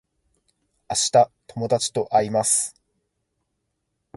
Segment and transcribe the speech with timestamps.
[0.89, 2.73] 明日友達と会います